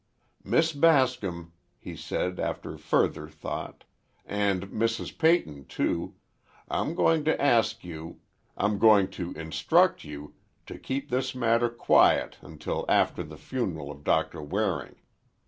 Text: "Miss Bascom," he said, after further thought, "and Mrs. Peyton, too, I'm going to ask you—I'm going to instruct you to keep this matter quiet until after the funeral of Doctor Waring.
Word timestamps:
"Miss 0.43 0.71
Bascom," 0.73 1.53
he 1.77 1.95
said, 1.95 2.39
after 2.39 2.75
further 2.75 3.27
thought, 3.29 3.83
"and 4.25 4.69
Mrs. 4.71 5.15
Peyton, 5.15 5.65
too, 5.65 6.15
I'm 6.67 6.95
going 6.95 7.23
to 7.25 7.39
ask 7.39 7.83
you—I'm 7.83 8.79
going 8.79 9.09
to 9.11 9.31
instruct 9.33 10.03
you 10.03 10.33
to 10.65 10.79
keep 10.79 11.09
this 11.11 11.35
matter 11.35 11.69
quiet 11.69 12.37
until 12.41 12.83
after 12.89 13.21
the 13.21 13.37
funeral 13.37 13.91
of 13.91 14.03
Doctor 14.03 14.41
Waring. 14.41 14.95